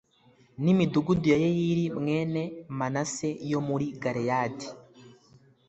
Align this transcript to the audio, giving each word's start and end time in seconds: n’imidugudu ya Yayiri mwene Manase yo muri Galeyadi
n’imidugudu 0.63 1.25
ya 1.33 1.37
Yayiri 1.45 1.85
mwene 2.01 2.41
Manase 2.77 3.29
yo 3.51 3.59
muri 3.67 3.85
Galeyadi 4.01 4.67